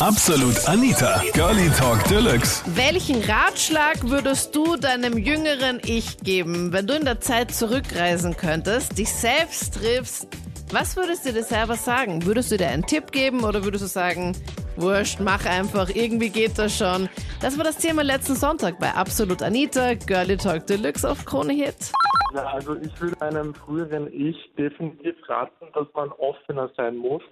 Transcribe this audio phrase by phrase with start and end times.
[0.00, 2.62] Absolut Anita, Girlie Talk Deluxe.
[2.76, 8.96] Welchen Ratschlag würdest du deinem jüngeren Ich geben, wenn du in der Zeit zurückreisen könntest,
[8.96, 10.28] dich selbst triffst?
[10.70, 12.24] Was würdest du dir selber sagen?
[12.24, 14.36] Würdest du dir einen Tipp geben oder würdest du sagen,
[14.76, 17.08] wurscht, mach einfach, irgendwie geht das schon?
[17.40, 21.90] Das war das Thema letzten Sonntag bei Absolut Anita, Girlie Talk Deluxe auf Krone Hit.
[22.36, 27.22] Ja, also ich würde einem früheren Ich definitiv raten, dass man offener sein muss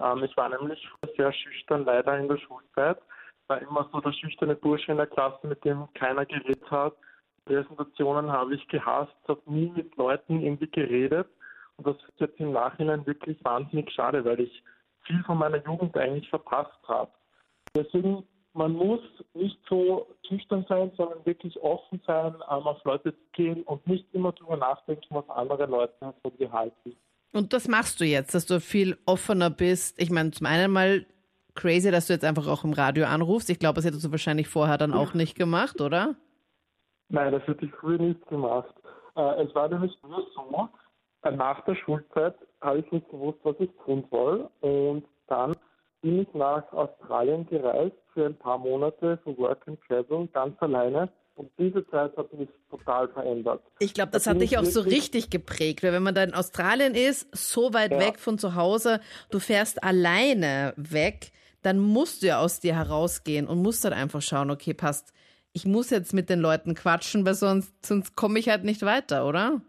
[0.00, 0.86] ähm, ich war nämlich
[1.16, 2.98] sehr schüchtern, leider in der Schulzeit.
[3.46, 6.94] War immer so der schüchterne Bursche in der Klasse, mit dem keiner geredet hat.
[7.44, 11.28] Präsentationen habe ich gehasst, habe nie mit Leuten irgendwie geredet.
[11.76, 14.62] Und das ist jetzt im Nachhinein wirklich wahnsinnig schade, weil ich
[15.02, 17.10] viel von meiner Jugend eigentlich verpasst habe.
[17.76, 19.00] Deswegen, man muss
[19.34, 24.06] nicht so schüchtern sein, sondern wirklich offen sein, ähm, auf Leute zu gehen und nicht
[24.14, 26.96] immer darüber nachdenken, was andere Leute von dir halten.
[27.34, 30.00] Und das machst du jetzt, dass du viel offener bist.
[30.00, 31.04] Ich meine, zum einen mal
[31.56, 33.50] crazy, dass du jetzt einfach auch im Radio anrufst.
[33.50, 36.14] Ich glaube, das hättest du wahrscheinlich vorher dann auch nicht gemacht, oder?
[37.08, 38.72] Nein, das hätte ich früher nicht gemacht.
[39.16, 40.68] Äh, es war nämlich nur so,
[41.22, 44.48] äh, nach der Schulzeit habe ich nicht gewusst, was ich tun soll.
[44.60, 45.56] Und dann
[46.02, 51.08] bin ich nach Australien gereist für ein paar Monate für Work and Travel ganz alleine
[51.36, 53.62] und diese Zeit hat mich total verändert.
[53.78, 56.34] Ich glaube, das da hat dich auch so richtig geprägt, weil wenn man da in
[56.34, 58.00] Australien ist, so weit ja.
[58.00, 61.32] weg von zu Hause, du fährst alleine weg,
[61.62, 65.12] dann musst du ja aus dir herausgehen und musst dann einfach schauen, okay, passt,
[65.52, 69.26] ich muss jetzt mit den Leuten quatschen, weil sonst, sonst komme ich halt nicht weiter,
[69.26, 69.60] oder?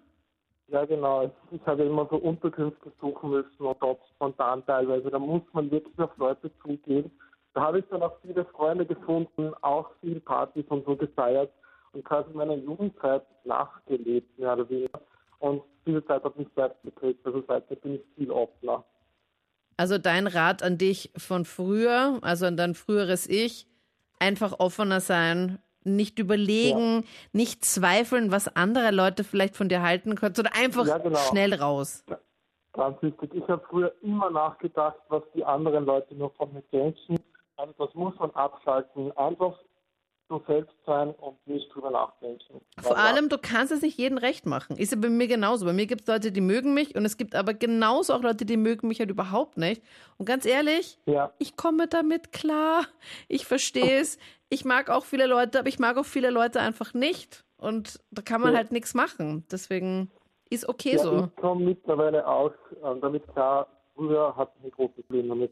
[0.67, 1.31] Ja, genau.
[1.51, 5.11] Ich habe immer so Unterkünfte suchen müssen und auch spontan teilweise.
[5.11, 7.11] Da muss man wirklich auf Leute zugehen
[7.55, 11.51] da habe ich dann auch viele Freunde gefunden, auch viel Partys und so gefeiert
[11.93, 14.99] und quasi meiner Jugendzeit nachgelebt, mehr oder weniger.
[15.39, 17.21] Und diese Zeit hat mich selbst geprägt.
[17.23, 18.83] Also seitdem bin ich viel offener.
[19.77, 23.67] Also dein Rat an dich von früher, also an dein früheres Ich,
[24.19, 27.03] einfach offener sein, nicht überlegen, ja.
[27.31, 31.19] nicht zweifeln, was andere Leute vielleicht von dir halten können, sondern einfach ja, genau.
[31.19, 32.03] schnell raus.
[32.73, 33.33] Ganz wichtig.
[33.33, 37.17] Ich habe früher immer nachgedacht, was die anderen Leute nur von mir denken
[37.57, 39.11] also das muss man abschalten.
[39.17, 39.57] Einfach
[40.27, 42.61] du selbst sein und nicht drüber nachdenken.
[42.81, 44.77] Vor allem, du kannst es nicht jedem recht machen.
[44.77, 45.65] Ist ja bei mir genauso.
[45.65, 48.45] Bei mir gibt es Leute, die mögen mich und es gibt aber genauso auch Leute,
[48.45, 49.83] die mögen mich halt überhaupt nicht.
[50.17, 51.31] Und ganz ehrlich, ja.
[51.37, 52.85] ich komme damit klar.
[53.27, 54.17] Ich verstehe es.
[54.49, 57.45] Ich mag auch viele Leute, aber ich mag auch viele Leute einfach nicht.
[57.57, 58.57] Und da kann man ja.
[58.57, 59.45] halt nichts machen.
[59.51, 60.11] Deswegen
[60.49, 61.25] ist okay ja, so.
[61.25, 63.67] Ich komme mittlerweile auch äh, damit klar.
[63.95, 65.51] Früher hatte ich ein großes Problem damit.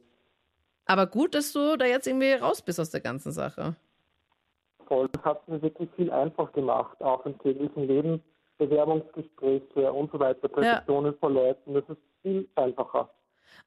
[0.86, 3.76] Aber gut, dass du da jetzt irgendwie raus bist aus der ganzen Sache.
[4.88, 8.22] Voll, das hat mir wirklich viel einfach gemacht, auch im täglichen Leben.
[8.58, 11.18] Bewerbungsgespräche und so weiter, Präsentationen ja.
[11.20, 13.10] von Leuten, das ist viel einfacher.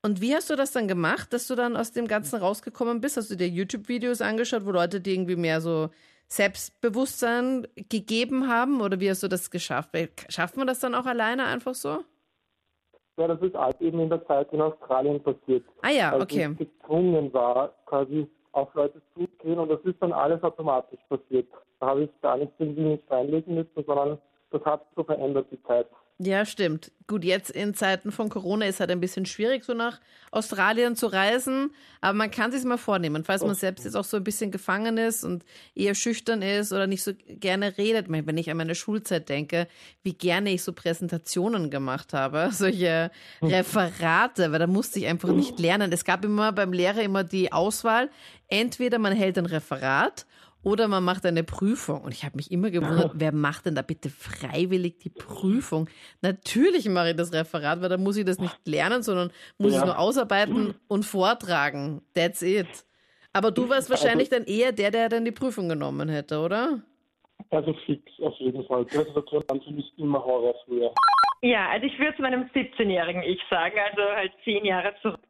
[0.03, 3.16] Und wie hast du das dann gemacht, dass du dann aus dem Ganzen rausgekommen bist?
[3.16, 5.91] Hast du dir YouTube-Videos angeschaut, wo Leute dir irgendwie mehr so
[6.28, 8.81] Selbstbewusstsein gegeben haben?
[8.81, 9.91] Oder wie hast du das geschafft?
[10.28, 12.05] Schafft man das dann auch alleine einfach so?
[13.16, 15.65] Ja, das ist halt eben in der Zeit in Australien passiert.
[15.82, 16.50] Ah ja, okay.
[16.59, 21.47] Ich gezwungen war, quasi auf Leute zuzugehen und das ist dann alles automatisch passiert.
[21.81, 24.19] Da habe ich gar nicht irgendwie nicht reinlegen müssen, sondern
[24.50, 25.87] das hat so verändert die Zeit.
[26.19, 26.93] Ja, stimmt.
[27.06, 30.00] Gut, jetzt in Zeiten von Corona ist halt ein bisschen schwierig, so nach
[30.31, 31.72] Australien zu reisen.
[32.00, 34.97] Aber man kann sich mal vornehmen, falls man selbst jetzt auch so ein bisschen gefangen
[34.97, 35.44] ist und
[35.75, 38.06] eher schüchtern ist oder nicht so gerne redet.
[38.09, 39.69] Wenn ich an meine Schulzeit denke,
[40.05, 43.10] wie gerne ich so Präsentationen gemacht habe, solche
[43.43, 45.93] Referate, weil da musste ich einfach nicht lernen.
[45.93, 48.09] Es gab immer beim Lehrer immer die Auswahl,
[48.49, 50.25] entweder man hält ein Referat
[50.66, 52.00] oder man macht eine Prüfung.
[52.00, 55.88] Und ich habe mich immer gewundert, wer macht denn da bitte freiwillig die Prüfung?
[56.22, 59.78] Natürlich mache ich das Referat, weil da muss ich das nicht lernen, sondern muss ja.
[59.78, 62.03] es nur ausarbeiten und vortragen.
[62.16, 62.66] That's it.
[63.32, 66.82] Aber du warst wahrscheinlich also, dann eher der, der dann die Prüfung genommen hätte, oder?
[67.50, 68.87] Also fix, auf jeden Fall.
[68.87, 70.93] Präsentation an für mich immer Horror früher.
[71.43, 75.21] Ja, also ich würde zu meinem 17-jährigen Ich sagen, also halt zehn Jahre zurück.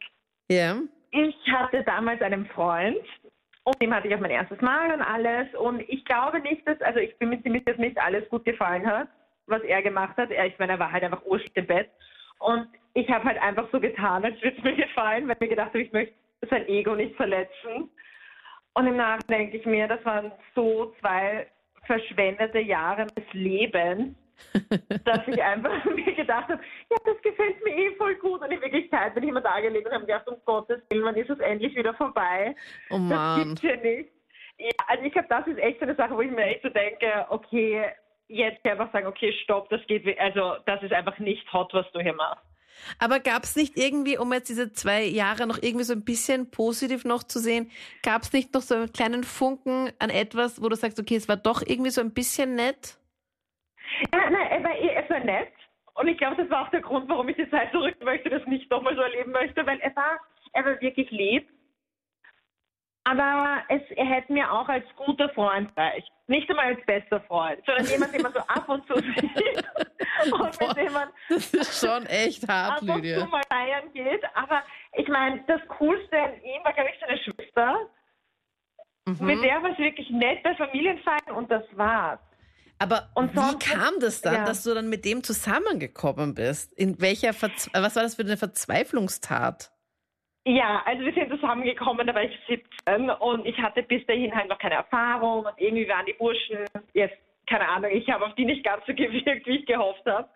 [0.51, 0.79] Ja.
[1.11, 3.05] Ich hatte damals einen Freund,
[3.66, 5.53] und dem hatte ich auch mein erstes Mal und alles.
[5.57, 8.86] Und ich glaube nicht, dass, also ich bin mir ziemlich, dass nicht alles gut gefallen
[8.86, 9.09] hat,
[9.47, 10.30] was er gemacht hat.
[10.30, 11.91] Er, ich meine, er war halt einfach urschlicht im Bett.
[12.39, 15.48] Und ich habe halt einfach so getan, als würde es mir gefallen, weil ich mir
[15.48, 16.15] gedacht habe, ich möchte
[16.48, 17.91] sein Ego nicht verletzen.
[18.74, 21.48] Und im Nachhinein denke ich mir, das waren so zwei
[21.86, 24.15] verschwendete Jahre des Lebens,
[25.04, 28.42] dass ich einfach mir gedacht habe, ja, das gefällt mir eh voll gut.
[28.42, 31.16] Und in Wirklichkeit bin ich immer da gelegen und habe gedacht, um Gottes Willen, wann
[31.16, 32.54] ist es endlich wieder vorbei?
[32.91, 33.10] Oh Mann.
[33.10, 34.10] Das gibt's ja nicht.
[34.59, 36.71] Ja, also ich glaube, das ist echt so eine Sache, wo ich mir echt so
[36.71, 37.84] denke, okay,
[38.28, 42.00] jetzt einfach sagen, okay, stopp, das geht, also das ist einfach nicht hot, was du
[42.00, 42.42] hier machst.
[42.98, 46.50] Aber gab es nicht irgendwie, um jetzt diese zwei Jahre noch irgendwie so ein bisschen
[46.50, 47.71] positiv noch zu sehen,
[48.03, 51.28] gab es nicht noch so einen kleinen Funken an etwas, wo du sagst, okay, es
[51.28, 52.98] war doch irgendwie so ein bisschen nett?
[54.13, 55.53] Ja, nein, er war, er war nett.
[55.95, 58.45] Und ich glaube, das war auch der Grund, warum ich die Zeit zurück möchte, das
[58.47, 60.21] nicht nochmal so erleben möchte, weil er war,
[60.53, 61.48] er war wirklich lieb.
[63.04, 66.10] Aber es, er hätte mir auch als guter Freund reicht.
[66.27, 70.33] Nicht einmal als bester Freund, sondern jemand, den man so ab und zu sieht.
[70.33, 73.21] und mit dem man Das ist schon echt hart, ab und Lydia.
[73.21, 74.25] zu mal feiern geht.
[74.34, 74.60] Aber
[74.95, 77.78] ich meine, das Coolste an ihm war, glaube ich, seine Schwester.
[79.07, 79.43] Mit Mhm.
[79.43, 82.19] der war es wirklich nett bei Familienfeiern und das war's.
[82.78, 84.45] Aber Und wie kam das dann, ja.
[84.45, 86.73] dass du dann mit dem zusammengekommen bist?
[86.75, 89.71] In welcher Verz was war das für eine Verzweiflungstat?
[90.45, 94.49] Ja, also wir sind zusammengekommen, da war ich 17 und ich hatte bis dahin halt
[94.49, 96.59] noch keine Erfahrung und irgendwie waren die Burschen
[96.93, 97.17] jetzt,
[97.49, 100.29] keine Ahnung, ich habe auf die nicht ganz so gewirkt, wie ich gehofft habe.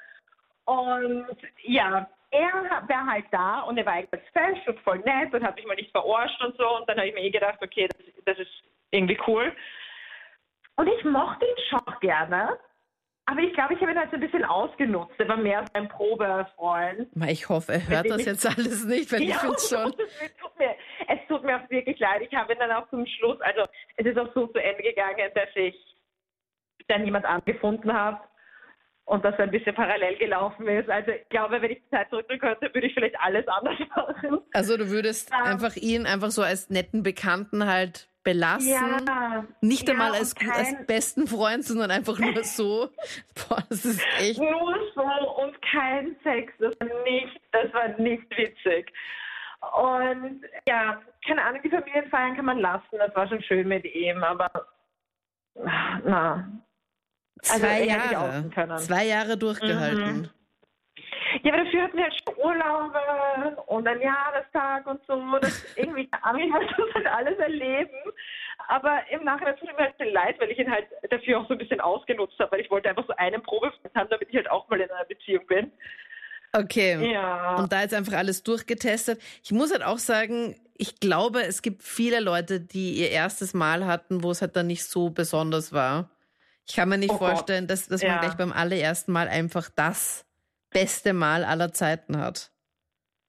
[0.64, 2.52] Und ja, er
[2.88, 5.76] war halt da und er war eigentlich fesch und voll nett und hat mich mal
[5.76, 8.62] nicht verarscht und so und dann habe ich mir eh gedacht, okay, das, das ist
[8.90, 9.52] irgendwie cool.
[10.80, 12.58] Und ich mochte ihn schon gerne,
[13.26, 15.12] aber ich glaube, ich habe ihn halt so ein bisschen ausgenutzt.
[15.18, 17.06] Er war mehr so ein Probefreund.
[17.28, 19.92] Ich hoffe, er hört das jetzt alles nicht, weil ich finde es schon.
[19.92, 20.74] Es tut, mir,
[21.06, 22.22] es tut mir auch wirklich leid.
[22.22, 23.66] Ich habe ihn dann auch zum Schluss, also
[23.96, 25.74] es ist auch so zu Ende gegangen, dass ich
[26.88, 28.18] dann jemand angefunden habe
[29.04, 30.88] und das ein bisschen parallel gelaufen ist.
[30.88, 34.38] Also ich glaube, wenn ich die Zeit zurückdrehen könnte, würde ich vielleicht alles anders machen.
[34.54, 35.44] Also du würdest Ja.
[35.44, 38.68] einfach ihn einfach so als netten Bekannten halt belassen.
[38.70, 39.44] Ja.
[39.60, 42.90] Nicht ja, einmal als, gut- als kein- besten Freund, sondern einfach nur so.
[43.48, 44.38] Boah, das ist echt.
[44.38, 45.02] Nur so
[45.42, 46.52] und kein Sex.
[46.58, 48.92] Das war nicht, das war nicht witzig.
[49.76, 52.96] Und ja, keine Ahnung, die Familienfeiern kann man lassen.
[52.98, 54.50] Das war schon schön mit ihm, aber
[56.04, 56.48] na.
[57.48, 58.50] Also, Zwei ich Jahre.
[58.78, 60.30] Zwei Jahre durchgehalten.
[61.42, 65.38] Ja, aber dafür hatten wir halt schon Urlaube und ein Jahrestag und so.
[65.40, 67.96] Das irgendwie ich halt das halt alles erleben.
[68.68, 71.58] Aber im Nachhinein tut mir halt leid, weil ich ihn halt dafür auch so ein
[71.58, 74.68] bisschen ausgenutzt habe, weil ich wollte einfach so einen Probefreund haben, damit ich halt auch
[74.68, 75.72] mal in einer Beziehung bin.
[76.52, 77.12] Okay.
[77.12, 77.56] Ja.
[77.56, 79.20] Und da jetzt einfach alles durchgetestet.
[79.42, 83.86] Ich muss halt auch sagen, ich glaube, es gibt viele Leute, die ihr erstes Mal
[83.86, 86.10] hatten, wo es halt dann nicht so besonders war.
[86.66, 88.20] Ich kann mir nicht Oh vorstellen, dass, dass man Ja.
[88.20, 90.26] gleich beim allerersten Mal einfach das
[90.70, 92.50] beste Mal aller Zeiten hat.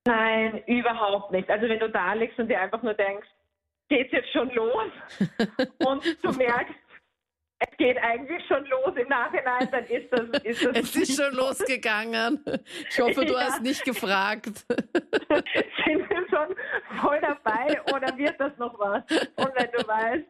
[0.08, 1.50] Nein, überhaupt nicht.
[1.50, 3.28] Also wenn du da liegst und dir einfach nur denkst,
[3.90, 4.88] geht's jetzt schon los?
[5.86, 6.74] und du merkst,
[7.60, 11.32] es geht eigentlich schon los im Nachhinein, dann ist das, ist das Es ist schon
[11.36, 12.44] losgegangen.
[12.90, 13.42] Ich hoffe, du Ja.
[13.42, 14.48] hast nicht gefragt.
[14.68, 16.56] sind wir schon
[17.00, 19.04] voll dabei oder wird das noch was?
[19.36, 20.26] Und wenn du weißt,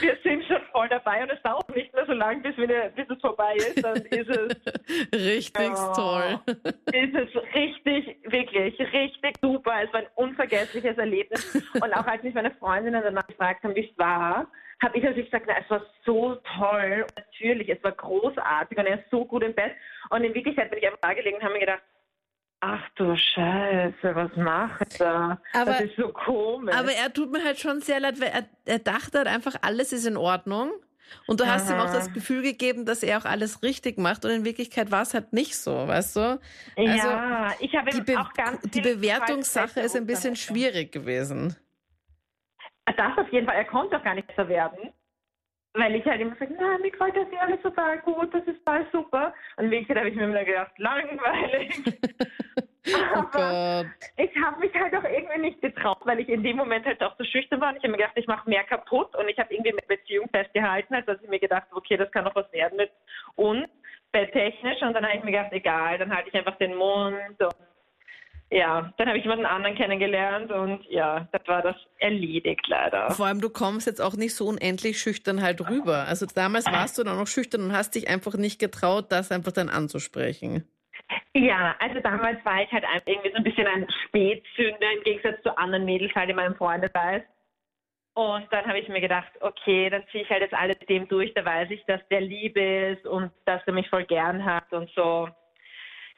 [0.00, 3.08] wir sind schon voll dabei und es dauert nicht mehr so lange, bis, wir, bis
[3.08, 4.56] es vorbei ist, dann ist es,
[5.14, 5.92] Richtig Oh.
[5.94, 6.40] toll.
[6.92, 9.72] ist es richtig, wirklich, richtig super.
[9.84, 11.54] Es war ein unvergessliches Erlebnis.
[11.74, 14.50] Und auch als mich meine Freundinnen danach gefragt haben, wie es war,
[14.82, 17.04] habe ich natürlich gesagt, na, es war so toll.
[17.08, 19.72] Und natürlich, es war großartig und er ist so gut im Bett.
[20.10, 21.82] Und in Wirklichkeit bin ich einfach da gelegen und habe mir gedacht,
[22.60, 25.40] ach du Scheiße, was macht er?
[25.52, 26.74] Aber- das ist so komisch.
[26.74, 29.92] Aber er tut mir halt schon sehr leid, weil er, er dachte halt einfach, alles
[29.92, 30.70] ist in Ordnung.
[31.26, 31.94] Und du hast ihm auch Aha.
[31.94, 34.26] das Gefühl gegeben, dass er auch alles richtig macht.
[34.26, 36.20] Und in Wirklichkeit war es halt nicht so, weißt du?
[36.20, 36.38] Also
[36.76, 41.56] ja, ich habe die, Be auch ganz die Bewertungssache ist ein bisschen schwierig gewesen.
[42.84, 44.92] Das auf jeden Fall, er konnte auch gar nicht besser werden.
[45.78, 48.58] Weil ich halt immer sage, nein, mir gefällt das ja alles total gut, das ist
[48.64, 49.32] total super.
[49.56, 51.82] Und in Wirklichkeit habe ich mir immer gedacht, langweilig.
[52.90, 53.86] Oh Aber Gott.
[54.16, 57.14] ich habe mich halt auch irgendwie nicht getraut, weil ich in dem Moment halt auch
[57.18, 57.68] so schüchtern war.
[57.68, 59.14] Und ich habe mir gedacht, ich mache mehr kaputt.
[59.14, 62.10] Und ich habe irgendwie mit Beziehung festgehalten, als dass ich mir gedacht habe, okay, das
[62.12, 62.90] kann noch was werden mit
[63.34, 63.68] uns,
[64.10, 64.80] betttechnisch.
[64.80, 67.18] Und dann habe ich mir gedacht, egal, dann halte ich einfach den Mund.
[67.38, 67.54] Und
[68.50, 70.50] ja, dann habe ich jemanden anderen kennengelernt.
[70.50, 73.10] Und ja, das war das erledigt leider.
[73.10, 76.06] Vor allem, du kommst jetzt auch nicht so unendlich schüchtern halt rüber.
[76.08, 79.52] Also damals warst du dann noch schüchtern und hast dich einfach nicht getraut, das einfach
[79.52, 80.66] dann anzusprechen.
[81.34, 85.56] Ja, also damals war ich halt irgendwie so ein bisschen ein Spätzünder im Gegensatz zu
[85.56, 87.22] anderen Mädels halt in meinem Freundeskreis.
[88.14, 91.32] Und dann habe ich mir gedacht, okay, dann ziehe ich halt jetzt alles dem durch,
[91.34, 94.90] da weiß ich, dass der lieb ist und dass er mich voll gern hat und
[94.96, 95.28] so.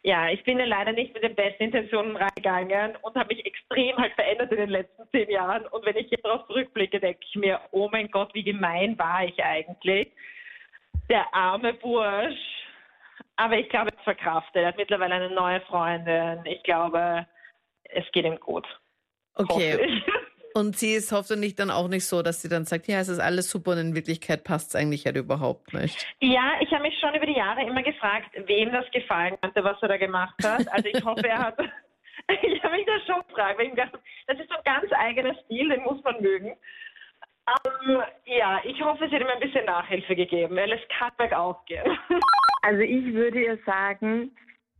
[0.03, 3.97] Ja, ich bin ja leider nicht mit den besten Intentionen reingegangen und habe mich extrem
[3.99, 5.67] halt verändert in den letzten zehn Jahren.
[5.67, 9.25] Und wenn ich jetzt darauf zurückblicke, denke ich mir, oh mein Gott, wie gemein war
[9.25, 10.11] ich eigentlich.
[11.11, 12.39] Der arme Bursch.
[13.37, 14.63] Aber ich glaube, er verkraftet.
[14.63, 16.45] Er hat mittlerweile eine neue Freundin.
[16.47, 17.27] Ich glaube,
[17.85, 18.67] es geht ihm gut.
[19.35, 20.03] Okay.
[20.55, 23.21] Und sie ist hoffentlich dann auch nicht so, dass sie dann sagt, ja, es ist
[23.21, 26.07] alles super und in Wirklichkeit passt es eigentlich halt überhaupt nicht.
[26.21, 29.81] Ja, ich habe mich schon über die Jahre immer gefragt, wem das gefallen hatte, was
[29.83, 30.67] er da gemacht hat.
[30.73, 31.59] Also ich hoffe, er hat.
[32.43, 35.35] ich habe mich da schon gefragt, weil ich dachte, das ist so ein ganz eigener
[35.45, 36.57] Stil, den muss man mögen.
[37.47, 41.65] Um, ja, ich hoffe, sie hat ihm ein bisschen Nachhilfe gegeben, weil es kann bergauf
[41.67, 41.85] gehen.
[42.63, 44.37] Also ich würde ihr sagen,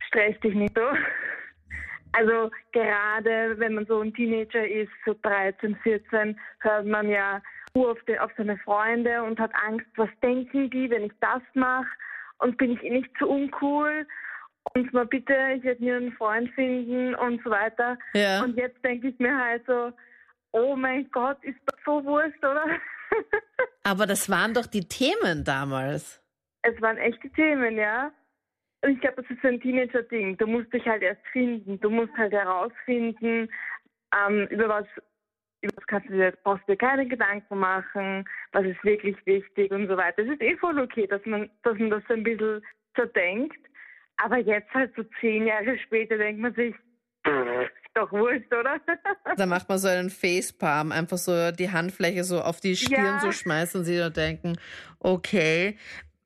[0.07, 0.83] stress dich nicht so.
[2.13, 7.41] Also gerade wenn man so ein Teenager ist, so 13, 14, hört man ja
[7.73, 11.87] auf, den, auf seine Freunde und hat Angst, was denken die, wenn ich das mache
[12.39, 14.05] und bin ich eh nicht zu uncool
[14.73, 17.97] und mal bitte, ich werde mir einen Freund finden und so weiter.
[18.13, 18.43] Ja.
[18.43, 19.91] Und jetzt denke ich mir halt so,
[20.51, 22.65] oh mein Gott, ist das so Wurst, oder?
[23.83, 26.21] Aber das waren doch die Themen damals.
[26.63, 28.11] es waren echte Themen, ja.
[28.87, 30.37] Ich glaube, das ist so ein Teenager-Ding.
[30.37, 31.79] Du musst dich halt erst finden.
[31.79, 33.47] Du musst halt herausfinden,
[34.15, 34.85] ähm, über was,
[35.61, 39.71] über was kannst du dir, brauchst du dir keine Gedanken machen, was ist wirklich wichtig
[39.71, 40.23] und so weiter.
[40.23, 42.61] Es ist eh voll okay, dass man, dass man das so ein bisschen
[42.95, 43.59] zerdenkt.
[44.17, 46.75] Aber jetzt halt so zehn Jahre später denkt man sich,
[47.93, 48.79] doch wurscht, oder?
[49.37, 53.19] Da macht man so einen Facepalm, einfach so die Handfläche so auf die Stirn Ja.
[53.19, 54.57] so schmeißen und sie dann denken,
[54.99, 55.77] okay.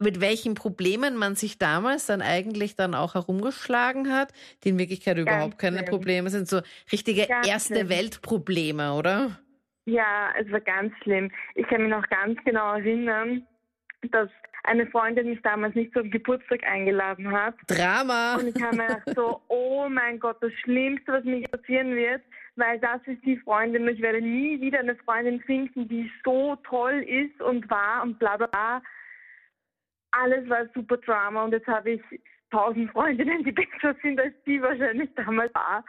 [0.05, 4.31] Mit welchen Problemen man sich damals dann eigentlich dann auch herumgeschlagen hat,
[4.63, 5.89] die in Wirklichkeit überhaupt keine schlimm.
[5.89, 7.89] Probleme sind, so richtige Ganz erste schlimm.
[7.89, 9.39] Weltprobleme, oder?
[9.85, 11.31] Ja, es war ganz schlimm.
[11.55, 13.45] Ich kann mich noch ganz genau erinnern,
[14.11, 14.29] dass
[14.65, 17.55] eine Freundin mich damals nicht zum Geburtstag eingeladen hat.
[17.67, 18.35] Drama.
[18.35, 22.21] Und ich habe mir gedacht so, oh mein Gott, das Schlimmste, was mir passieren wird,
[22.55, 26.55] weil das ist die Freundin und ich werde nie wieder eine Freundin finden, die so
[26.67, 28.81] toll ist und war und bla bla bla.
[30.21, 32.01] Alles war super Drama und jetzt habe ich
[32.51, 35.83] tausend Freundinnen, die besser sind als die wahrscheinlich damals war.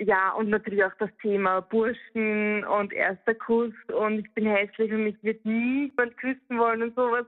[0.00, 5.04] Ja, und natürlich auch das Thema Burschen und erster Kuss und ich bin hässlich und
[5.04, 7.26] mich wird niemand küssen wollen und sowas.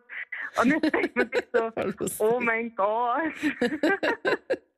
[0.63, 3.33] Und jetzt denkt man sich so, oh mein Gott.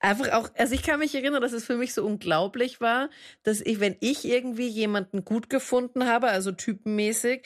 [0.00, 3.08] Einfach auch, also ich kann mich erinnern, dass es für mich so unglaublich war,
[3.44, 7.42] dass ich, wenn ich irgendwie jemanden gut gefunden habe, also typenmäßig,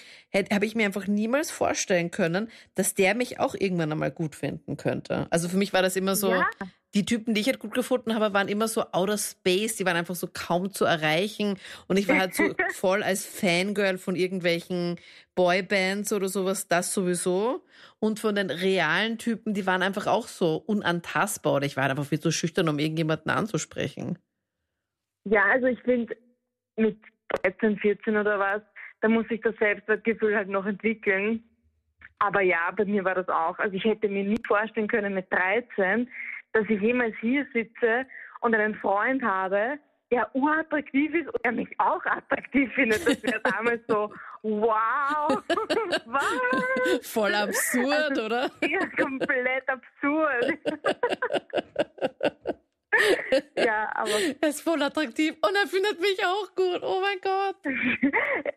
[0.53, 4.77] habe ich mir einfach niemals vorstellen können, dass der mich auch irgendwann einmal gut finden
[4.77, 5.27] könnte.
[5.31, 6.47] Also für mich war das immer so, Ja.
[6.95, 9.97] Die Typen, die ich halt gut gefunden habe, waren immer so outer space, die waren
[9.97, 11.59] einfach so kaum zu erreichen.
[11.87, 12.43] Und ich war halt so
[12.75, 14.99] voll als Fangirl von irgendwelchen
[15.37, 17.65] Boybands oder sowas, das sowieso.
[18.01, 21.55] Und von den realen Typen, die waren einfach auch so unantastbar.
[21.55, 24.19] Oder ich war halt einfach viel zu schüchtern, um irgendjemanden anzusprechen.
[25.25, 26.17] Ja, also ich finde,
[26.77, 26.99] mit
[27.43, 28.63] 13, 14 oder was,
[29.01, 31.45] da muss sich das Selbstwertgefühl halt noch entwickeln.
[32.19, 33.59] Aber ja, bei mir war das auch.
[33.59, 36.09] Also ich hätte mir nie vorstellen können mit 13,
[36.53, 38.07] dass ich jemals hier sitze
[38.41, 39.79] und einen Freund habe,
[40.11, 43.07] der unattraktiv ist und der mich auch attraktiv findet.
[43.07, 45.41] Das wäre damals so, wow,
[46.07, 47.07] was?
[47.09, 48.51] Voll absurd, Also, oder?
[48.69, 50.59] Ja, komplett absurd.
[53.57, 56.81] ja, aber Er ist voll attraktiv und er findet mich auch gut.
[56.83, 57.57] Oh mein Gott.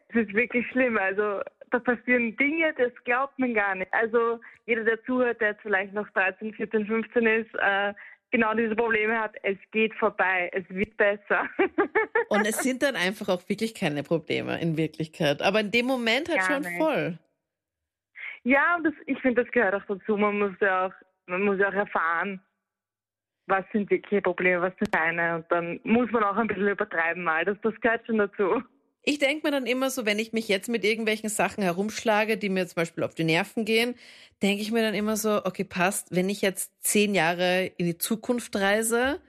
[0.09, 0.97] es ist wirklich schlimm.
[0.97, 1.41] Also
[1.73, 3.91] da passieren Dinge, das glaubt man gar nicht.
[3.93, 7.93] Also jeder, der zuhört, der jetzt vielleicht noch 13, 14, 15 ist, äh,
[8.31, 11.47] genau diese Probleme hat, es geht vorbei, es wird besser.
[12.29, 15.41] Und es sind dann einfach auch wirklich keine Probleme in Wirklichkeit.
[15.41, 16.77] Aber in dem Moment halt Gar schon nicht.
[16.77, 17.19] voll.
[18.43, 20.17] ja, und das, ich finde, das gehört auch dazu.
[20.17, 20.93] Man muss ja auch,
[21.27, 22.41] man muss ja auch erfahren,
[23.47, 25.35] was sind wirkliche Probleme, was sind keine.
[25.35, 27.45] Und dann muss man auch ein bisschen übertreiben mal.
[27.45, 28.63] Das, das gehört schon dazu.
[29.05, 32.49] Ich denke mir dann immer so, wenn ich mich jetzt mit irgendwelchen Sachen herumschlage, die
[32.49, 33.95] mir zum Beispiel auf die Nerven gehen,
[34.41, 37.97] denke ich mir dann immer so, okay, passt, wenn ich jetzt zehn Jahre in die
[37.97, 39.19] Zukunft reise,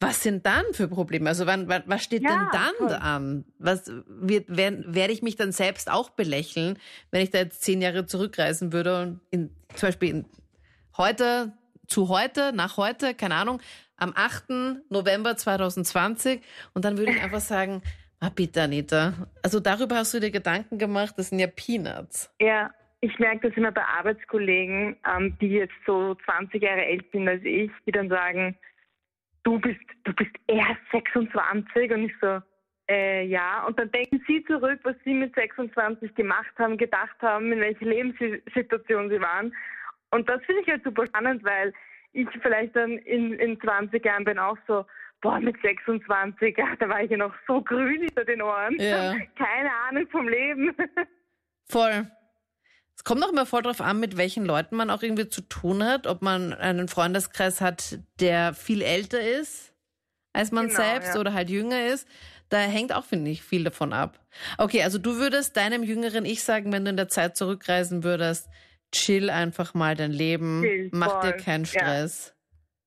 [0.00, 1.28] was sind dann für Probleme?
[1.28, 2.96] Also wann, wann, was steht Ja, denn dann voll.
[2.96, 3.44] an?
[3.60, 6.76] Was wird, werd, werde ich mich dann selbst auch belächeln,
[7.12, 10.24] wenn ich da jetzt zehn Jahre zurückreisen würde und in, zum Beispiel in,
[10.96, 11.52] heute,
[11.86, 13.60] zu heute, nach heute, keine Ahnung,
[13.96, 14.44] am 8.
[14.88, 16.40] November 2020
[16.74, 17.82] und dann würde ich einfach sagen,
[18.22, 22.32] ah bitte Anita, also darüber hast du dir Gedanken gemacht, das sind ja Peanuts.
[22.40, 27.28] Ja, ich merke das immer bei Arbeitskollegen, ähm, die jetzt so 20 Jahre älter sind
[27.28, 28.56] als ich, die dann sagen,
[29.42, 32.40] du bist, du bist erst 26 und ich so,
[32.88, 33.66] äh, ja.
[33.66, 37.84] Und dann denken sie zurück, was sie mit 26 gemacht haben, gedacht haben, in welche
[37.84, 39.52] Lebenssituation sie waren.
[40.12, 41.72] Und das finde ich halt super spannend, weil
[42.12, 44.84] ich vielleicht dann in, in 20 Jahren bin auch so,
[45.22, 48.76] boah, mit 26, ja, da war ich ja noch so grün hinter den Ohren.
[48.78, 49.14] Ja.
[49.36, 50.74] Keine Ahnung vom Leben.
[51.68, 52.06] Voll.
[52.94, 55.82] Es kommt auch immer voll drauf an, mit welchen Leuten man auch irgendwie zu tun
[55.82, 59.72] hat, ob man einen Freundeskreis hat, der viel älter ist
[60.32, 61.20] als man Genau, selbst ja.
[61.20, 62.08] oder halt jünger ist.
[62.48, 64.18] Da hängt auch, finde ich, viel davon ab.
[64.58, 68.48] Okay, also du würdest deinem jüngeren Ich sagen, wenn du in der Zeit zurückreisen würdest,
[68.92, 71.80] chill einfach mal dein Leben, Chill, mach dir voll, keinen ja.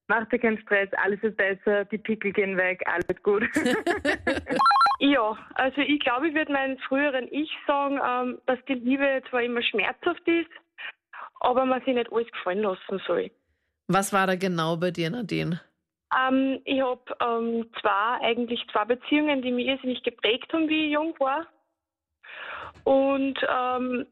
[0.08, 3.44] Mach dir keinen Stress, alles ist besser, die Pickel gehen weg, alles gut.
[5.00, 9.42] ja, also ich glaube, ich würde meinem früheren Ich sagen, ähm, dass die Liebe zwar
[9.42, 10.52] immer schmerzhaft ist,
[11.40, 13.32] aber man sich nicht alles gefallen lassen soll.
[13.88, 15.62] Was war da genau bei dir, Nadine?
[16.16, 20.94] Ähm, ich habe ähm, zwei, eigentlich zwei Beziehungen, die mich irrsinnig geprägt haben, wie ich
[20.94, 21.48] jung war.
[22.84, 24.06] Und ähm,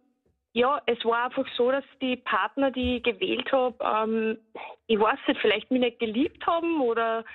[0.54, 4.38] ja, es war einfach so, dass die Partner, die ich gewählt habe, ähm,
[4.86, 7.26] ich weiß nicht, vielleicht mich nicht geliebt haben oder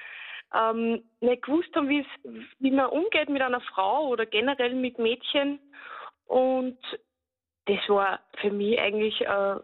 [0.54, 5.58] ähm, nicht gewusst haben, wie man umgeht mit einer Frau oder generell mit Mädchen.
[6.26, 6.78] Und
[7.66, 9.60] das war für mich eigentlich ein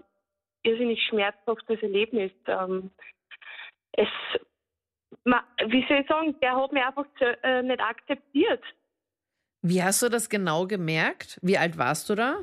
[0.65, 2.33] irrsinnig schmerzhaftes Erlebnis.
[2.47, 2.91] Ähm,
[3.93, 4.09] es,
[5.25, 8.65] ma, wie soll ich sagen, der hat mich einfach zu, äh, nicht akzeptiert.
[9.63, 11.39] Wie hast du das genau gemerkt?
[11.41, 12.41] Wie alt warst du da?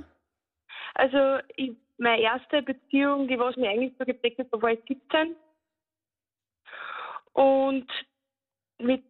[0.95, 5.35] Also ich, meine erste Beziehung, die was mich eigentlich so geprägt hat, war ich 17.
[7.33, 7.87] Und
[8.79, 9.03] mit,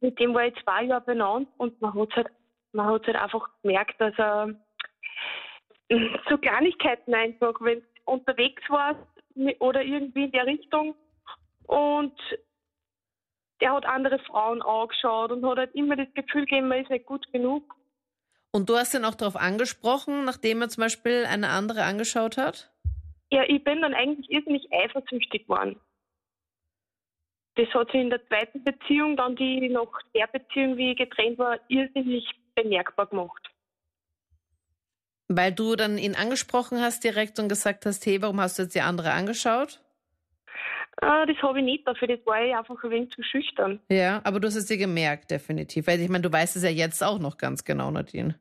[0.00, 2.28] mit dem war ich zwei Jahre benannt und man hat halt,
[2.72, 4.54] man hat halt einfach gemerkt, dass er
[6.28, 9.00] so Kleinigkeiten einfach, wenn du unterwegs warst
[9.60, 10.94] oder irgendwie in der Richtung
[11.66, 12.18] und
[13.60, 17.06] der hat andere Frauen angeschaut und hat halt immer das Gefühl gegeben, man ist nicht
[17.06, 17.74] gut genug.
[18.50, 22.72] Und du hast ihn auch darauf angesprochen, nachdem er zum Beispiel eine andere angeschaut hat?
[23.30, 25.78] Ja, ich bin dann eigentlich irrsinnig eifersüchtig geworden.
[27.56, 31.38] Das hat sich in der zweiten Beziehung, dann die nach der Beziehung, wie ich getrennt
[31.38, 32.24] war, irrsinnig
[32.54, 33.50] bemerkbar gemacht.
[35.26, 38.74] Weil du dann ihn angesprochen hast direkt und gesagt hast, hey, warum hast du jetzt
[38.74, 39.80] die andere angeschaut?
[41.00, 43.80] Äh, das habe ich nicht, dafür das war ich einfach ein wenig zu schüchtern.
[43.88, 45.86] Ja, aber du hast es dir gemerkt, definitiv.
[45.86, 48.38] Weil ich meine, du weißt es ja jetzt auch noch ganz genau, Nadine.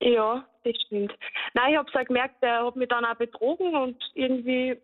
[0.00, 1.12] Ja, das stimmt.
[1.54, 4.76] Nein, ich habe es auch gemerkt, der hat mich dann auch betrogen und irgendwie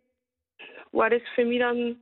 [0.90, 2.00] war das für mich dann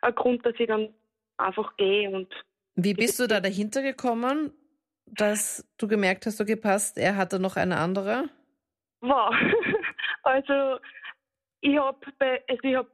[0.00, 0.88] ein Grund, dass ich dann
[1.36, 2.32] einfach gehe und
[2.76, 4.52] Wie bist du da dahinter gekommen,
[5.06, 8.30] dass du gemerkt hast, okay, passt, er hatte noch eine andere?
[9.00, 9.34] Wow.
[10.22, 10.78] Also
[11.62, 12.86] ich habe also ich hab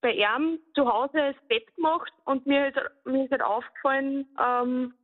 [0.00, 4.94] bei ihm zu Hause das Bett gemacht und mir ist, mir ist halt aufgefallen, ähm,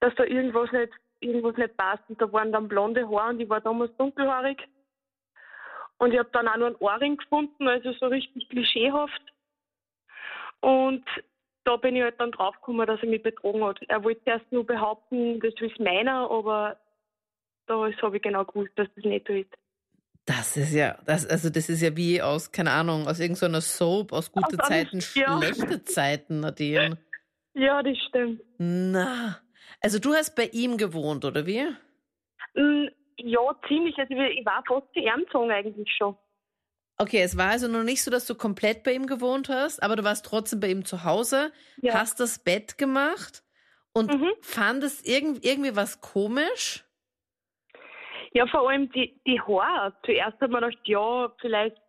[0.00, 2.02] dass da irgendwas nicht, irgendwas nicht passt.
[2.08, 4.62] Und da waren dann blonde Haare und ich war damals dunkelhaarig.
[5.98, 9.22] Und ich habe dann auch nur einen Ohrring gefunden, also so richtig klischeehaft.
[10.60, 11.04] Und
[11.64, 13.80] da bin ich halt dann draufgekommen, dass er mich betrogen hat.
[13.88, 16.76] Er wollte erst nur behaupten, das ist meiner, aber
[17.66, 19.54] da habe ich genau gewusst, dass das nicht so ist.
[20.26, 24.12] Das ist ja, das, also das ist ja wie aus, keine Ahnung, aus irgendeiner Soap,
[24.12, 25.42] aus gute Aus Zeiten, einem- ja.
[25.42, 26.98] schlechte Zeiten, Nadine.
[27.56, 28.40] Ja, das stimmt.
[28.58, 29.38] Na.
[29.80, 31.62] Also du hast bei ihm gewohnt, oder wie?
[32.54, 33.96] Mm, Ja, ziemlich.
[33.96, 36.16] Also ich war fast zu ihm gezogen eigentlich schon.
[36.96, 39.94] Okay, es war also noch nicht so, dass du komplett bei ihm gewohnt hast, aber
[39.94, 41.94] du warst trotzdem bei ihm zu Hause, Ja.
[41.94, 43.44] hast das Bett gemacht
[43.92, 44.30] und Mhm.
[44.40, 46.83] fandest irgend, irgendwie was komisch?
[48.36, 49.94] Ja, vor allem die, die Haare.
[50.04, 51.80] Zuerst hat man gedacht, ja, vielleicht,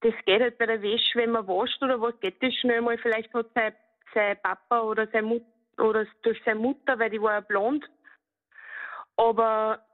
[0.00, 2.96] das geht halt bei der Wäsche, wenn man wascht oder was, geht das schnell mal.
[2.98, 3.74] Vielleicht hat sein,
[4.14, 5.46] sein Papa oder seine Mutter
[5.78, 7.84] oder durch seine Mutter, weil die war ja blond.
[9.16, 9.84] Aber,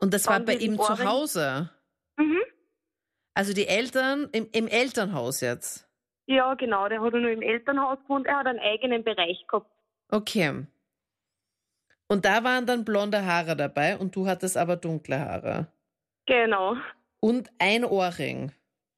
[0.00, 1.06] Und das war bei ihm zu Ohrring.
[1.08, 1.70] Hause.
[2.16, 2.40] mhm.
[3.34, 5.88] Also die Eltern im, im Elternhaus jetzt.
[6.26, 8.26] ja, genau, der hat nur im Elternhaus gewohnt.
[8.26, 9.70] Er hat einen eigenen Bereich gehabt.
[10.10, 10.66] Okay.
[12.10, 15.68] Und da waren dann blonde Haare dabei und du hattest aber dunkle Haare.
[16.26, 16.74] Genau.
[17.20, 18.50] Und ein Ohrring.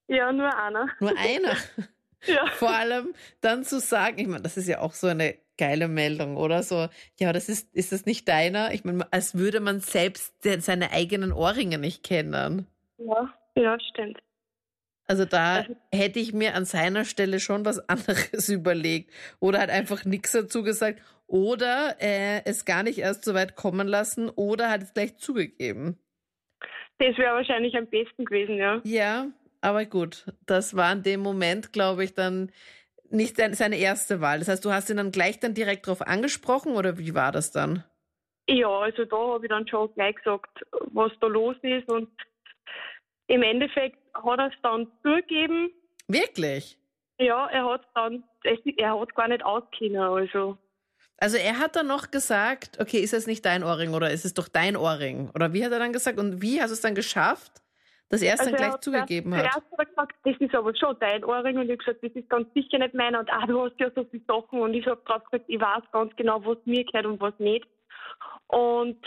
[0.09, 0.87] Ja, nur einer.
[0.99, 1.57] Nur einer.
[2.25, 2.47] Ja.
[2.53, 6.37] Vor allem dann zu sagen, ich meine, das ist ja auch so eine geile Meldung,
[6.37, 6.63] oder?
[6.63, 6.87] So,
[7.19, 8.73] ja, das ist, ist das nicht deiner?
[8.75, 12.69] Ich meine, als würde man selbst seine eigenen Ohrringe nicht kennen.
[12.99, 14.23] Ja, ja, stimmt.
[15.07, 19.13] Also da Also- hätte ich mir an seiner Stelle schon was anderes überlegt.
[19.41, 21.01] Oder halt einfach nichts dazu gesagt.
[21.27, 24.29] Oder äh, es gar nicht erst so weit kommen lassen.
[24.31, 25.99] Oder hat es gleich zugegeben.
[26.99, 28.81] Das wäre wahrscheinlich am besten gewesen, ja.
[28.85, 29.27] Ja,
[29.61, 30.27] aber gut.
[30.47, 32.53] Das war in dem Moment, glaube ich, dann
[33.11, 34.39] nicht sein- seine erste Wahl.
[34.39, 37.51] Das heißt, du hast ihn dann gleich dann direkt darauf angesprochen oder wie war das
[37.51, 37.83] dann?
[38.49, 41.89] Ja, also da habe ich dann schon gleich gesagt, was da los ist.
[41.89, 42.09] Und
[43.33, 45.71] im Endeffekt hat er es dann zugegeben.
[46.09, 46.79] Wirklich?
[47.19, 50.01] Ja, er hat dann, es- er hat gar nicht auskennen.
[50.03, 50.59] Also
[51.19, 54.35] Also er hat dann noch gesagt, okay, ist es nicht dein Ohrring oder ist es
[54.35, 55.31] doch dein Ohrring?
[55.35, 56.19] Oder wie hat er dann gesagt?
[56.19, 57.53] Und wie hast du es dann geschafft,
[58.09, 59.43] das erst Also dann er gleich zugegeben hat.
[59.53, 61.57] Zuerst hat er gesagt, das ist aber schon dein Ohrring.
[61.57, 63.21] Und ich habe gesagt, das ist ganz sicher nicht meiner.
[63.21, 64.61] Und ah, du hast ja so viele Sachen.
[64.61, 67.67] Und ich habe drauf gesagt, ich weiß ganz genau, was mir gehört und was nicht.
[68.49, 68.99] Und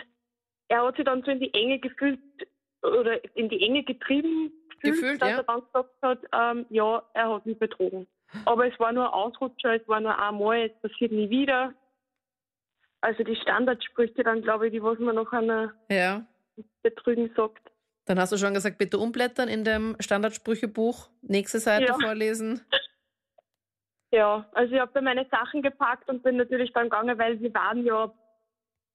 [0.69, 2.19] er hat sich dann so in die Enge gefühlt
[2.85, 5.37] oder in die Enge getrieben Gefühlt, dass ja.
[5.37, 8.07] er dann gesagt hat, ähm, ja, er hat mich betrogen.
[8.45, 11.73] Aber es war nur ein Ausrutscher, es war nur einmal, es passiert nie wieder.
[13.01, 16.25] Also die Standardsprüche dann, glaube ich, die, was man nach einer Ja.
[16.81, 17.71] Betrügen sagt.
[18.05, 21.09] Dann hast du schon gesagt, bitte umblättern in dem Standardsprüchebuch.
[21.21, 21.97] Nächste Seite Ja.
[21.99, 22.61] vorlesen.
[24.11, 27.53] Ja, also ich habe da meine Sachen gepackt und bin natürlich dann gegangen, weil sie
[27.53, 28.13] waren ja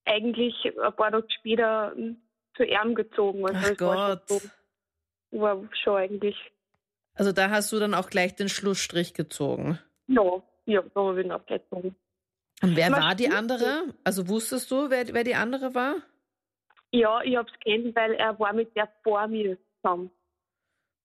[0.07, 2.17] eigentlich ein paar Tage später hm,
[2.57, 3.47] zu Erm gezogen.
[3.47, 4.29] Also Ach Gott.
[4.29, 4.41] so,
[5.33, 6.37] war schon eigentlich,
[7.15, 9.79] Also da hast du dann auch gleich den Schlussstrich gezogen.
[10.07, 11.97] ja, ja, da habe ich ihn abgezogen.
[12.63, 13.95] Und wer Man war die andere?
[14.05, 15.97] Also wusstest du, wer, wer die andere war?
[16.93, 20.11] Ja, ich habe es kennt, weil er war mit der vor mir zusammen.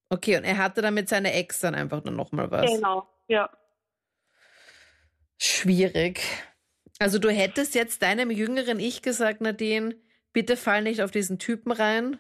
[0.10, 2.70] Okay, und er hatte dann mit seiner Ex dann einfach nur nochmal was.
[2.72, 3.50] Genau, ja.
[5.38, 6.22] Schwierig.
[7.00, 9.96] Also du hättest jetzt deinem jüngeren Ich gesagt, Nadine,
[10.36, 12.20] bitte fall nicht auf diesen Typen rein,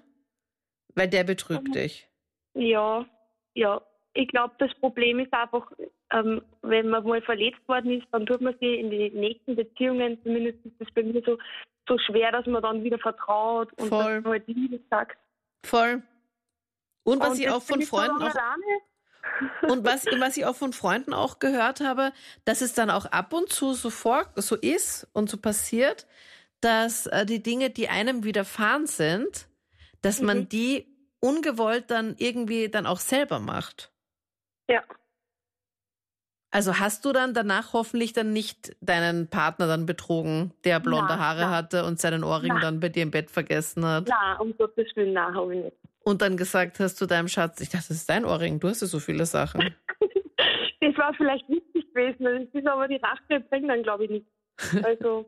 [0.95, 1.73] weil der betrügt Mhm.
[1.73, 2.07] dich.
[2.55, 3.05] Ja,
[3.53, 3.81] ja.
[4.13, 5.69] Ich glaube, das Problem ist einfach,
[6.11, 10.17] ähm, wenn man mal verletzt worden ist, dann tut man sich in die nächsten Beziehungen,
[10.23, 11.37] zumindest ist das bei mir so,
[11.89, 14.15] so schwer, dass man dann wieder vertraut und Voll.
[14.15, 15.17] dass man halt Liebe sagt.
[15.65, 16.01] Voll.
[17.03, 18.33] Und was Und ich auch von Freunden auch.
[19.67, 22.13] Und was, was ich auch von Freunden auch gehört habe,
[22.45, 26.05] dass es dann auch ab und zu so vor, so ist und so passiert,
[26.65, 29.47] dass äh, die Dinge, die einem widerfahren sind,
[30.01, 30.49] dass man Mhm.
[30.49, 30.87] die
[31.19, 33.91] ungewollt dann irgendwie dann auch selber macht.
[34.69, 34.81] Ja.
[36.51, 41.19] Also hast du dann danach hoffentlich dann nicht deinen Partner dann betrogen, der blonde Nein,
[41.19, 41.49] Haare nein.
[41.51, 42.61] hatte und seinen Ohrring Nein.
[42.61, 45.77] dann bei dir im Bett vergessen hat Nein, um Gottes Willen, nein, habe ich nicht.
[45.99, 48.81] und dann gesagt hast zu deinem Schatz, ich dachte, das ist dein Ohrring, du hast
[48.81, 49.73] ja so viele Sachen.
[50.81, 54.25] Das war vielleicht wichtig gewesen, das ist aber die Rache bringt dann, glaube ich, nicht.
[54.85, 55.25] Also,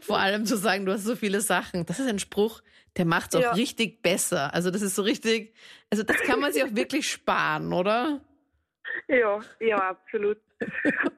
[0.00, 1.84] Vor allem zu sagen, du hast so viele Sachen.
[1.86, 2.62] Das ist ein Spruch,
[2.96, 3.52] der macht es auch Ja.
[3.52, 4.54] richtig besser.
[4.54, 5.54] Also das ist so richtig,
[5.90, 8.20] also das kann man sich auch wirklich sparen, oder?
[9.08, 10.38] ja, ja, absolut.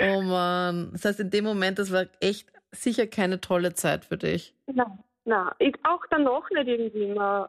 [0.00, 0.90] Oh Mann.
[0.92, 4.54] Das heißt, in dem Moment, das war echt sicher keine tolle Zeit für dich.
[4.66, 5.50] Nein, nein.
[5.58, 7.06] Ich auch danach nicht irgendwie.
[7.14, 7.48] Man,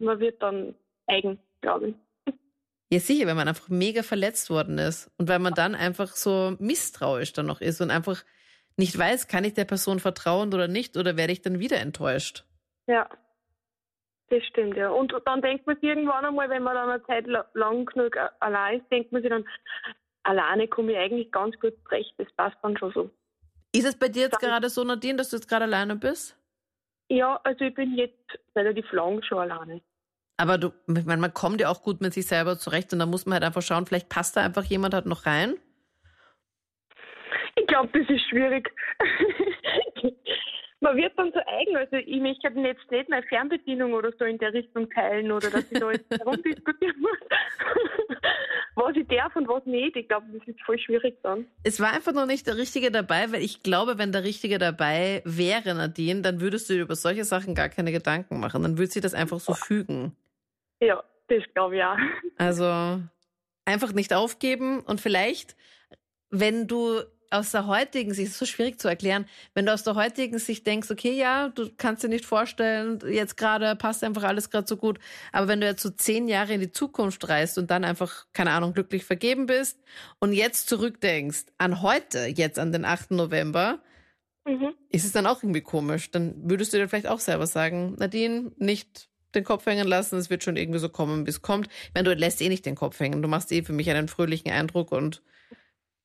[0.00, 0.74] man wird dann
[1.06, 1.94] eigen, glaube ich.
[2.90, 6.56] Ja, sicher, wenn man einfach mega verletzt worden ist und weil man dann einfach so
[6.58, 8.24] misstrauisch dann noch ist und einfach
[8.76, 12.44] nicht weiß, kann ich der Person vertrauen oder nicht oder werde ich dann wieder enttäuscht.
[12.86, 13.08] Ja,
[14.28, 14.90] das stimmt, ja.
[14.90, 18.16] Und dann denkt man sich irgendwann einmal, wenn man dann eine Zeit la- lang genug
[18.40, 19.46] allein ist, denkt man sich dann,
[20.24, 22.12] alleine komme ich eigentlich ganz gut zurecht.
[22.18, 23.10] Das passt dann schon so.
[23.72, 26.36] Ist es bei dir jetzt Dann- gerade so, Nadine, dass du jetzt gerade alleine bist?
[27.08, 28.18] Ja, also ich bin jetzt
[28.56, 29.80] relativ lang schon alleine.
[30.38, 33.06] Aber du, ich meine, man kommt ja auch gut mit sich selber zurecht und da
[33.06, 35.54] muss man halt einfach schauen, vielleicht passt da einfach jemand halt noch rein.
[37.56, 38.70] Ich glaube, das ist schwierig.
[40.80, 41.74] Man wird dann so eigen.
[41.76, 45.50] Also ich möchte halt jetzt nicht meine Fernbedienung oder so in der Richtung teilen oder
[45.50, 47.18] dass ich da jetzt herumdiskutieren muss,
[48.74, 49.96] was ich darf und was nicht.
[49.96, 51.46] Ich glaube, das ist voll schwierig dann.
[51.64, 55.22] Es war einfach noch nicht der Richtige dabei, weil ich glaube, wenn der Richtige dabei
[55.24, 58.62] wäre, Nadine, dann würdest du dir über solche Sachen gar keine Gedanken machen.
[58.62, 60.14] Dann würde sich das einfach so fügen.
[60.80, 61.96] Ja, das glaube ich auch.
[62.36, 63.00] Also
[63.64, 65.56] einfach nicht aufgeben und vielleicht,
[66.30, 69.94] wenn du aus der heutigen Sicht, ist so schwierig zu erklären, wenn du aus der
[69.94, 74.50] heutigen Sicht denkst, okay, ja, du kannst dir nicht vorstellen, jetzt gerade passt einfach alles
[74.50, 74.98] gerade so gut,
[75.32, 78.52] aber wenn du jetzt so zehn Jahre in die Zukunft reist und dann einfach, keine
[78.52, 79.78] Ahnung, glücklich vergeben bist
[80.18, 83.12] und jetzt zurückdenkst an heute, jetzt an den 8.
[83.12, 83.80] November,
[84.46, 84.74] Mhm.
[84.90, 86.10] ist es dann auch irgendwie komisch.
[86.12, 90.30] Dann würdest du dir vielleicht auch selber sagen, Nadine, nicht den Kopf hängen lassen, es
[90.30, 91.66] wird schon irgendwie so kommen, wie es kommt.
[91.66, 93.22] Ich meine, du lässt eh nicht den Kopf hängen.
[93.22, 95.22] Du machst eh für mich einen fröhlichen Eindruck und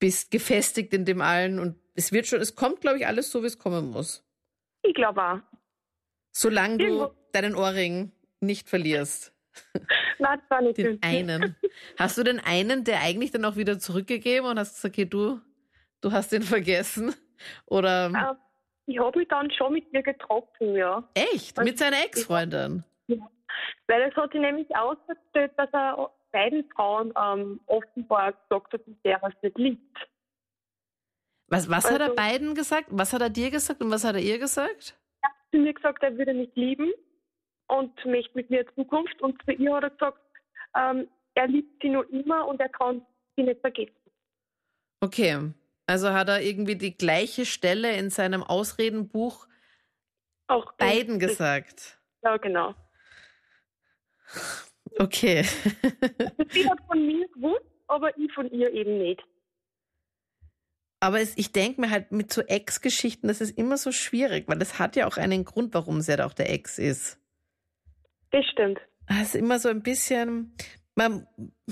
[0.02, 3.42] bist gefestigt in dem allen und es wird schon, es kommt, glaube ich, alles so,
[3.44, 4.26] wie es kommen muss.
[4.82, 5.40] Ich glaube auch.
[6.34, 8.12] Solange du Irgendwo- deinen Ohrring
[8.42, 9.34] nicht verlierst.
[10.20, 11.56] Nein, das war nicht Den einen.
[11.98, 15.40] Hast du den einen, der eigentlich dann auch wieder zurückgegeben und hast gesagt, okay, du,
[16.02, 17.14] du hast den vergessen?
[17.68, 21.08] Oder Äh, Ich habe mich dann schon mit ihr getroffen, ja.
[21.14, 21.58] echt?
[21.58, 22.84] Mit seiner Ex-Freundin?
[23.88, 28.96] Weil es hat sich nämlich ausgestellt, dass er beiden Frauen ähm, offenbar gesagt hat, dass
[29.04, 29.98] der was nicht liebt.
[31.48, 32.88] Was, was hat er Also- beiden gesagt?
[32.92, 34.98] Was hat er dir gesagt und was hat er ihr gesagt?
[35.52, 36.94] zu mir gesagt, er würde mich lieben
[37.68, 39.22] und möchte mit mir in Zukunft.
[39.22, 40.20] Und zu ihr hat er gesagt,
[40.78, 43.94] ähm, er liebt sie nur immer und er kann sie nicht vergessen.
[45.02, 45.52] Okay.
[45.88, 49.46] Also hat er irgendwie die gleiche Stelle in seinem Ausredenbuch
[50.48, 52.00] Auch beiden gesagt.
[52.24, 52.76] Ja, genau.
[55.00, 55.44] Okay.
[56.52, 59.22] Sie hat von mir gewusst, aber ich von ihr eben nicht.
[61.00, 64.60] Aber es, ich denke mir halt mit so Ex-Geschichten, das ist immer so schwierig, weil
[64.60, 67.18] das hat ja auch einen Grund, warum sie halt auch der Ex ist.
[68.32, 68.80] Das stimmt.
[69.08, 70.56] Es ist immer so ein bisschen,
[70.96, 71.28] man,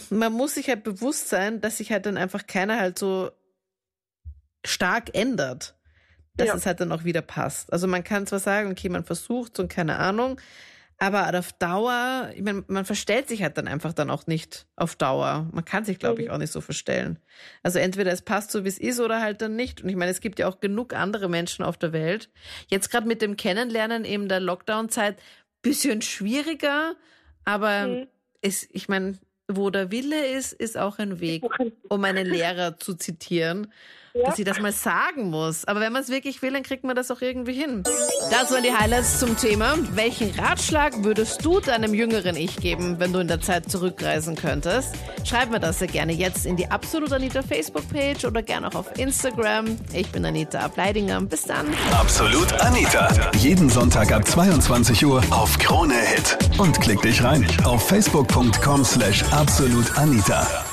[0.10, 3.30] man muss sich halt bewusst sein, dass sich halt dann einfach keiner halt so
[4.66, 5.78] stark ändert,
[6.36, 6.56] dass Ja.
[6.56, 7.72] es halt dann auch wieder passt.
[7.72, 10.42] Also man kann zwar sagen, okay, man versucht und keine Ahnung,
[11.00, 14.96] aber auf Dauer, ich meine, man verstellt sich halt dann einfach dann auch nicht auf
[14.96, 15.48] Dauer.
[15.54, 16.34] Man kann sich, glaube ich, Mhm.
[16.34, 17.20] auch nicht so verstellen.
[17.64, 19.82] Also entweder es passt so, wie es ist, oder halt dann nicht.
[19.82, 22.30] Und ich meine, es gibt ja auch genug andere Menschen auf der Welt.
[22.68, 25.18] Jetzt gerade mit dem Kennenlernen eben der Lockdown-Zeit,
[25.62, 26.96] bisschen schwieriger,
[27.46, 28.08] aber Mhm.
[28.42, 31.44] es, ich meine, wo der Wille ist, ist auch ein Weg,
[31.90, 33.74] um einen Lehrer zu zitieren,
[34.14, 34.30] Ja.
[34.30, 35.66] dass ich das mal sagen muss.
[35.66, 37.84] Aber wenn man es wirklich will, dann kriegt man das auch irgendwie hin.
[38.32, 39.76] Das waren die Highlights zum Thema.
[39.92, 44.96] Welchen Ratschlag würdest du deinem jüngeren Ich geben, wenn du in der Zeit zurückreisen könntest?
[45.24, 48.98] Schreib mir das sehr gerne jetzt in die Absolut Anita Facebook-Page oder gerne auch auf
[48.98, 49.78] Instagram.
[49.94, 51.22] Ich bin Anita Ableidinger.
[51.22, 51.68] Bis dann.
[51.92, 53.10] Absolut Anita.
[53.38, 56.38] Jeden Sonntag ab 22 Uhr auf Krone Hit.
[56.58, 60.69] Und klick dich rein auf facebook.com slash absolutanita.